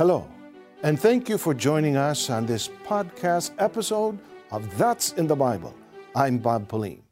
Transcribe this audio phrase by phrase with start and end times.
[0.00, 0.26] Hello,
[0.82, 4.18] and thank you for joining us on this podcast episode
[4.50, 5.74] of That's in the Bible.
[6.16, 7.02] I'm Bob Pellien.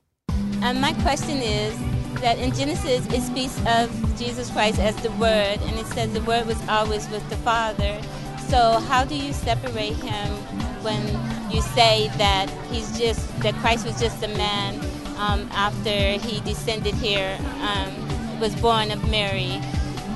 [0.63, 1.79] And my question is
[2.23, 6.23] that in Genesis it speaks of Jesus Christ as the Word, and it says the
[6.23, 8.01] Word was always with the Father.
[8.49, 10.33] So how do you separate him
[10.83, 11.03] when
[11.53, 14.81] you say that he's just that Christ was just a man
[15.19, 19.61] um, after he descended here, um, was born of Mary,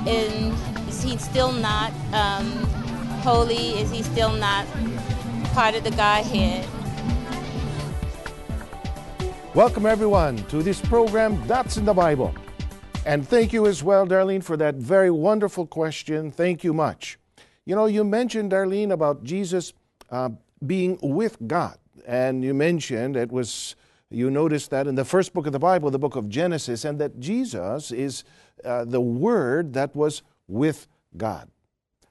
[0.07, 0.57] and
[1.03, 2.45] he still not um,
[3.21, 3.79] holy?
[3.79, 4.65] Is he still not
[5.53, 6.67] part of the Godhead?
[9.53, 12.33] Welcome, everyone, to this program, That's in the Bible.
[13.05, 16.31] And thank you as well, Darlene, for that very wonderful question.
[16.31, 17.19] Thank you much.
[17.65, 19.73] You know, you mentioned, Darlene, about Jesus
[20.09, 20.29] uh,
[20.65, 21.77] being with God.
[22.05, 23.75] And you mentioned it was,
[24.09, 26.99] you noticed that in the first book of the Bible, the book of Genesis, and
[26.99, 28.23] that Jesus is
[28.65, 31.49] uh, the Word that was with God.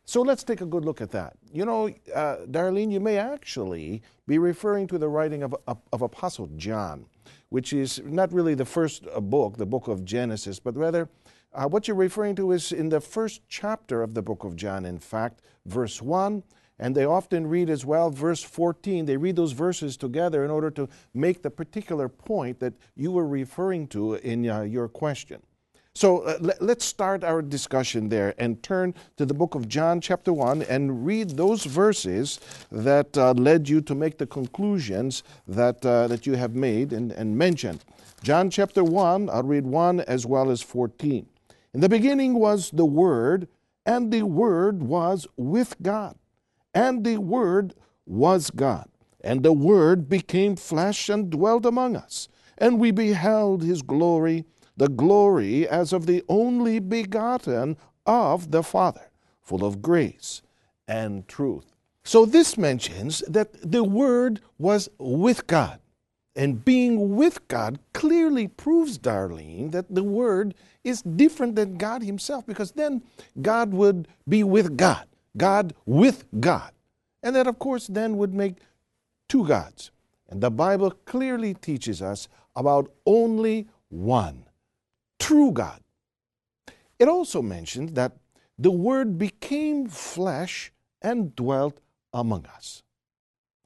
[0.05, 1.35] So let's take a good look at that.
[1.53, 6.03] You know, uh, Darlene, you may actually be referring to the writing of, of, of
[6.03, 7.07] Apostle John,
[7.51, 11.09] which is not really the first uh, book, the book of Genesis, but rather
[11.55, 14.85] uh, what you're referring to is in the first chapter of the book of John,
[14.85, 16.43] in fact, verse 1.
[16.79, 19.07] And they often read as well verse 14.
[19.07, 23.27] They read those verses together in order to make the particular point that you were
[23.27, 25.43] referring to in uh, your question.
[25.95, 30.01] So uh, let, us start our discussion there and turn to the book of John,
[30.01, 32.41] chapter 1, and read those verses
[32.71, 37.13] that uh, led you to make the conclusions that, uh, that you have made and,
[37.13, 37.85] and mentioned.
[38.23, 41.27] John chapter 1, I'll read 1 as well as 14.
[41.75, 43.47] In the beginning was the Word,
[43.85, 46.17] and the Word was with God,
[46.73, 47.75] and the Word
[48.07, 48.89] was God.
[49.21, 54.89] And the Word became flesh and dwelt among us, and we beheld his glory the
[54.89, 60.43] glory as of the only begotten of the Father, full of grace
[60.89, 61.75] and truth.
[62.05, 65.79] So this mentions that the Word was with God.
[66.35, 72.47] And being with God clearly proves, Darlene, that the Word is different than God Himself,
[72.47, 73.03] because then
[73.41, 76.73] God would be with God, God with God.
[77.23, 78.57] And that, of course, then would make
[79.29, 79.91] two gods.
[80.29, 84.47] And the Bible clearly teaches us about only one
[85.23, 85.81] true God.
[86.99, 88.17] It also mentions that
[88.59, 91.81] the Word became flesh and dwelt
[92.13, 92.83] among us.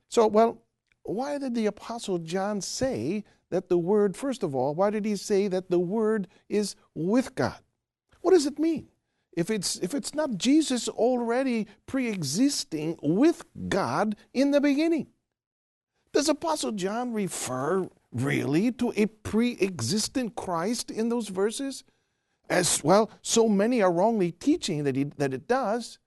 [0.08, 0.62] So, well,
[1.02, 5.16] why did the Apostle John say that the Word, first of all, why did he
[5.16, 7.58] say that the Word is with God?
[8.20, 8.88] What does it mean?
[9.32, 15.08] If it's, if it's not Jesus already pre existing with God in the beginning?
[16.12, 17.88] Does Apostle John refer
[18.20, 21.84] really to a pre existent Christ in those verses?
[22.48, 25.98] As well, so many are wrongly teaching that, he, that it does.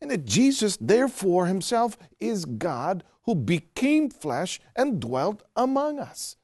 [0.00, 6.36] And that Jesus, therefore, himself is God who became flesh and dwelt among us.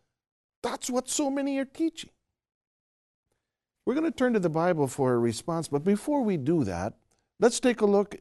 [0.62, 2.10] That's what so many are teaching.
[3.84, 6.94] We're going to turn to the Bible for a response, but before we do that,
[7.40, 8.16] let's take a look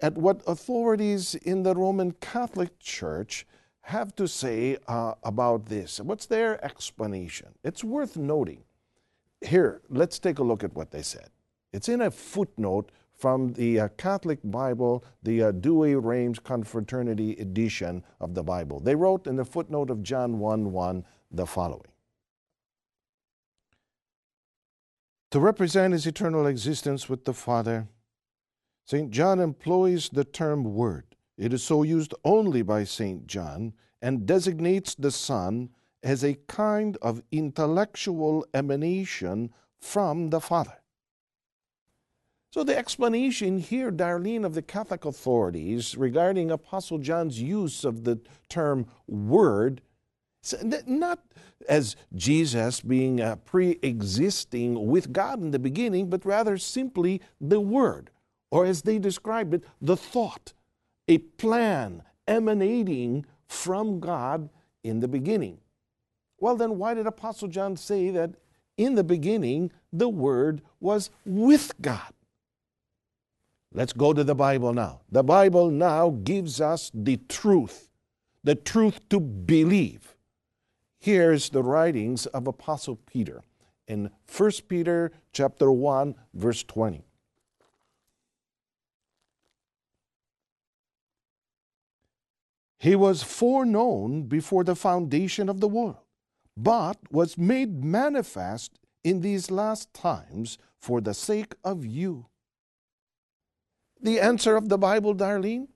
[0.00, 3.46] at what authorities in the Roman Catholic Church
[3.84, 6.00] have to say uh, about this?
[6.00, 7.48] What's their explanation?
[7.62, 8.64] It's worth noting.
[9.42, 11.28] Here, let's take a look at what they said.
[11.72, 18.34] It's in a footnote from the uh, Catholic Bible, the uh, Douay-Rheims Confraternity edition of
[18.34, 18.80] the Bible.
[18.80, 21.86] They wrote in the footnote of John 1 1 the following
[25.30, 27.88] To represent his eternal existence with the Father,
[28.86, 29.10] St.
[29.10, 33.26] John employs the term Word it is so used only by St.
[33.26, 35.70] John and designates the Son
[36.02, 39.50] as a kind of intellectual emanation
[39.80, 40.80] from the Father.
[42.52, 48.20] So, the explanation here, Darlene, of the Catholic authorities regarding Apostle John's use of the
[48.48, 49.80] term word,
[50.86, 51.20] not
[51.68, 57.60] as Jesus being uh, pre existing with God in the beginning, but rather simply the
[57.60, 58.10] Word,
[58.52, 60.52] or as they describe it, the thought
[61.08, 64.48] a plan emanating from God
[64.82, 65.58] in the beginning.
[66.38, 68.34] Well, then, why did Apostle John say that
[68.76, 72.12] in the beginning the Word was with God?
[73.72, 75.00] Let's go to the Bible now.
[75.10, 77.88] The Bible now gives us the truth,
[78.44, 80.14] the truth to believe.
[81.00, 83.42] Here's the writings of Apostle Peter
[83.88, 87.04] in 1 Peter chapter 1 verse 20.
[92.84, 96.04] He was foreknown before the foundation of the world,
[96.54, 102.26] but was made manifest in these last times for the sake of you.
[104.02, 105.68] the answer of the Bible, Darlene?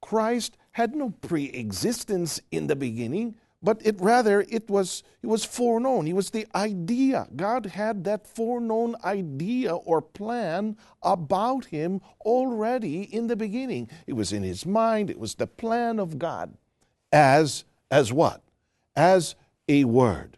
[0.00, 5.44] Christ had no pre existence in the beginning, but it rather it was it was
[5.44, 6.04] foreknown.
[6.06, 7.26] He was the idea.
[7.34, 13.88] God had that foreknown idea or plan about him already in the beginning.
[14.06, 16.56] It was in his mind, it was the plan of God
[17.10, 18.42] as as what?
[18.94, 19.34] As
[19.68, 20.36] a word.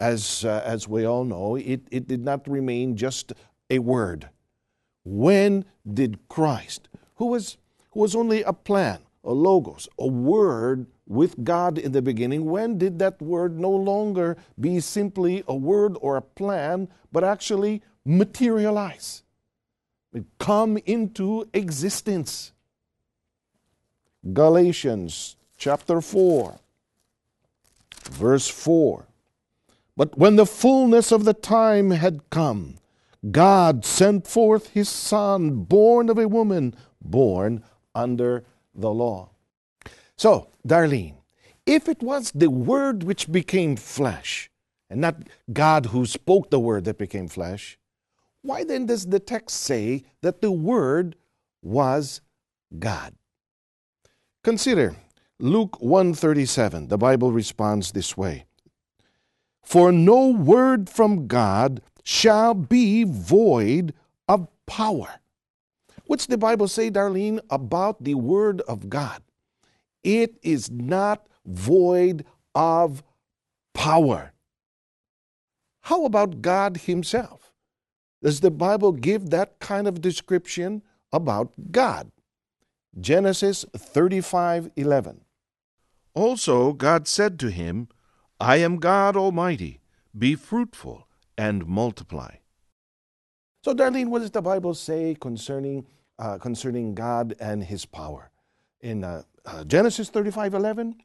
[0.00, 3.32] As uh, as we all know, it, it did not remain just
[3.70, 4.28] a word.
[5.04, 7.58] When did Christ, who was
[7.90, 12.78] who was only a plan, a logos, a word with God in the beginning, when
[12.78, 19.22] did that word no longer be simply a word or a plan, but actually materialize?
[20.38, 22.52] Come into existence.
[24.32, 26.58] Galatians chapter 4,
[28.10, 29.06] verse 4.
[29.96, 32.78] But when the fullness of the time had come,
[33.30, 37.62] God sent forth his Son, born of a woman, born
[37.94, 38.44] under
[38.74, 39.30] the law.
[40.16, 41.16] So, Darlene,
[41.66, 44.50] if it was the Word which became flesh,
[44.90, 47.78] and not God who spoke the Word that became flesh,
[48.42, 51.16] why then does the text say that the Word
[51.62, 52.20] was
[52.78, 53.14] God?
[54.42, 54.94] Consider
[55.40, 56.88] Luke 137.
[56.88, 58.44] The Bible responds this way.
[59.62, 63.94] For no word from God shall be void
[64.28, 65.20] of power.
[66.06, 69.22] What's the Bible say, Darlene, about the Word of God?
[70.02, 72.24] It is not void
[72.54, 73.02] of
[73.72, 74.32] power.
[75.82, 77.52] How about God Himself?
[78.22, 82.10] Does the Bible give that kind of description about God?
[82.98, 85.20] Genesis 35 11.
[86.14, 87.88] Also, God said to him,
[88.38, 89.80] I am God Almighty.
[90.16, 92.36] Be fruitful and multiply.
[93.64, 95.86] So, Darlene, what does the Bible say concerning,
[96.18, 98.30] uh, concerning God and His power?
[98.82, 100.96] In uh, uh, Genesis 35 11,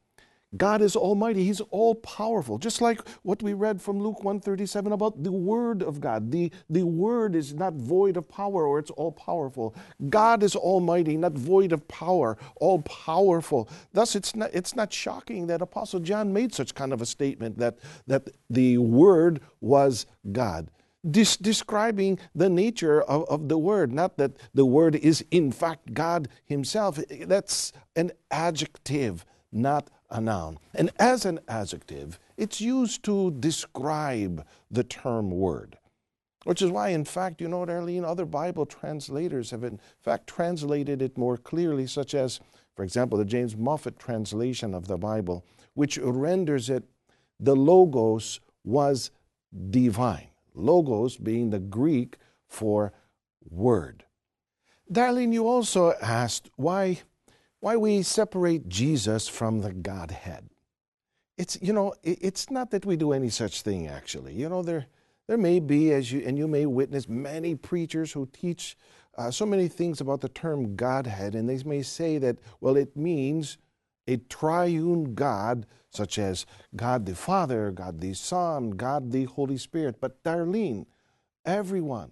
[0.58, 1.46] God is almighty.
[1.46, 2.58] He's all powerful.
[2.58, 6.32] Just like what we read from Luke 137 about the Word of God.
[6.32, 9.74] The, the Word is not void of power or it's all powerful.
[10.10, 13.70] God is almighty, not void of power, all powerful.
[13.94, 17.58] Thus, it's not, it's not shocking that Apostle John made such kind of a statement
[17.60, 20.70] that, that the Word was God.
[21.10, 25.94] Des- describing the nature of, of the Word, not that the Word is in fact
[25.94, 27.00] God Himself.
[27.22, 30.58] That's an adjective, not a noun.
[30.74, 35.78] And as an adjective, it's used to describe the term word.
[36.46, 40.28] Which is why, in fact, you know, what, Darlene, other Bible translators have in fact
[40.28, 42.40] translated it more clearly, such as,
[42.76, 45.44] for example, the James Moffatt translation of the Bible,
[45.74, 46.86] which renders it
[47.40, 49.12] the Logos was
[49.70, 50.29] divine.
[50.60, 52.18] Logos being the Greek
[52.48, 52.94] for
[53.50, 54.06] word.
[54.92, 57.00] Darlene, you also asked why
[57.60, 60.50] why we separate Jesus from the Godhead.
[61.38, 64.34] It's, you know, it's not that we do any such thing, actually.
[64.34, 64.88] You know, there,
[65.28, 68.78] there may be, as you, and you may witness many preachers who teach
[69.18, 72.96] uh, so many things about the term Godhead, and they may say that, well, it
[72.96, 73.58] means
[74.08, 76.46] a triune God, such as
[76.76, 80.00] God the Father, God the Son, God the Holy Spirit.
[80.00, 80.86] But, Darlene,
[81.46, 82.12] everyone,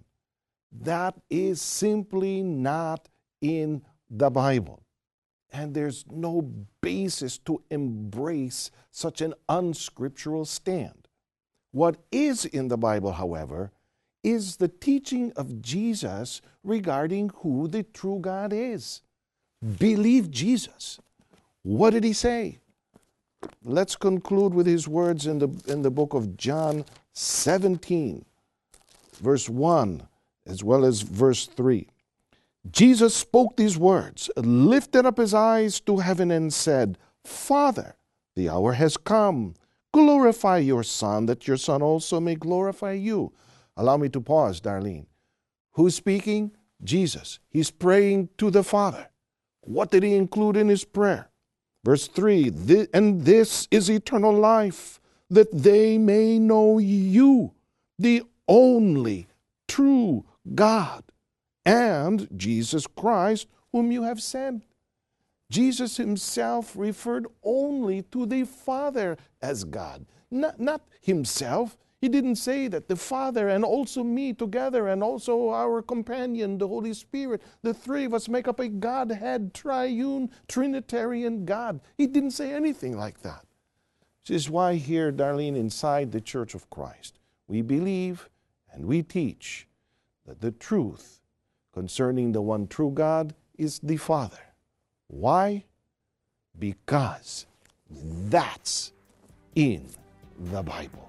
[0.72, 3.08] that is simply not
[3.40, 4.82] in the Bible.
[5.50, 6.42] And there's no
[6.82, 11.08] basis to embrace such an unscriptural stand.
[11.70, 13.72] What is in the Bible, however,
[14.22, 19.00] is the teaching of Jesus regarding who the true God is.
[19.78, 20.98] Believe Jesus.
[21.62, 22.58] What did he say?
[23.68, 28.24] Let's conclude with his words in the, in the book of John 17,
[29.20, 30.08] verse 1,
[30.46, 31.86] as well as verse 3.
[32.70, 36.96] Jesus spoke these words, lifted up his eyes to heaven, and said,
[37.26, 37.94] Father,
[38.36, 39.52] the hour has come.
[39.92, 43.34] Glorify your Son, that your Son also may glorify you.
[43.76, 45.04] Allow me to pause, Darlene.
[45.72, 46.52] Who's speaking?
[46.82, 47.38] Jesus.
[47.50, 49.10] He's praying to the Father.
[49.60, 51.28] What did he include in his prayer?
[51.88, 52.52] Verse 3
[52.92, 57.54] And this is eternal life, that they may know you,
[57.98, 59.26] the only
[59.66, 61.02] true God
[61.64, 64.64] and Jesus Christ, whom you have sent.
[65.50, 71.78] Jesus himself referred only to the Father as God, not, not himself.
[72.00, 76.68] He didn't say that the Father and also me together and also our companion, the
[76.68, 81.80] Holy Spirit, the three of us make up a Godhead, triune, Trinitarian God.
[81.96, 83.44] He didn't say anything like that.
[84.26, 88.28] This is why here, Darlene, inside the Church of Christ, we believe
[88.72, 89.66] and we teach
[90.26, 91.20] that the truth
[91.72, 94.38] concerning the one true God is the Father.
[95.08, 95.64] Why?
[96.58, 97.46] Because
[97.90, 98.92] that's
[99.56, 99.88] in
[100.38, 101.08] the Bible.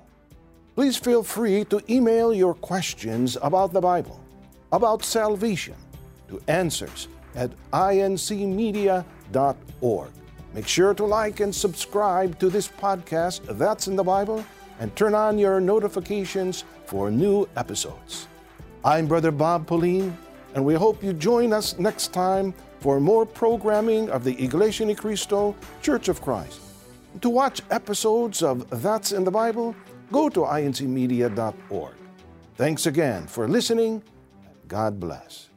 [0.80, 4.18] Please feel free to email your questions about the Bible,
[4.72, 5.76] about salvation,
[6.30, 9.04] to answers at incmedia.org.
[10.54, 14.46] Make sure to like and subscribe to this podcast, That's in the Bible,
[14.80, 18.30] and turn on your notifications for new episodes.
[18.86, 20.16] I'm Brother Bob Pellien,
[20.56, 24.96] and we hope you join us next time for more programming of the Iglesia Ni
[24.96, 26.62] Cristo Church of Christ.
[27.20, 29.76] To watch episodes of That's in the Bible,
[30.12, 31.94] go to incmedia.org.
[32.56, 34.04] Thanks again for listening,
[34.46, 35.50] and God bless.